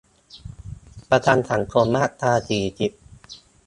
[1.09, 2.91] ประกันสังคม มาตรา สี่สิบ